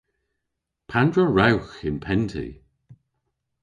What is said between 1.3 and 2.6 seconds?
wrewgh y'n pennti?